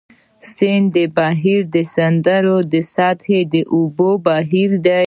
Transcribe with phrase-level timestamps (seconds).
[0.55, 4.99] سمندري بهیر د سمندر د سطحې د اوبو بهیر دی.